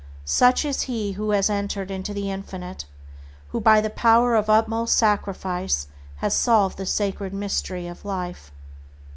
Such 0.25 0.65
is 0.65 0.81
he 0.89 1.11
who 1.11 1.29
has 1.29 1.47
entered 1.47 1.91
into 1.91 2.11
the 2.11 2.31
Infinite, 2.31 2.85
who 3.49 3.61
by 3.61 3.81
the 3.81 3.89
power 3.91 4.33
of 4.33 4.49
utmost 4.49 4.95
sacrifice 4.95 5.89
has 6.15 6.33
solved 6.33 6.77
the 6.79 6.87
sacred 6.87 7.35
mystery 7.35 7.85
of 7.85 8.03
life. 8.03 8.51